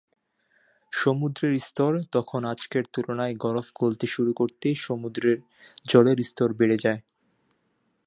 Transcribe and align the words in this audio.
সমুদ্রের 0.93 1.53
স্তর 1.59 1.91
তখন 2.11 2.41
আজকের 2.45 2.83
তুলনায় 2.93 3.35
বরফ 3.39 3.67
গলতে 3.75 4.05
শুরু 4.07 4.31
করতেই 4.33 4.75
সমুদ্রের 4.77 5.37
জলের 5.85 6.19
স্তর 6.23 6.49
বেড়ে 6.59 6.77
যায়। 6.77 7.01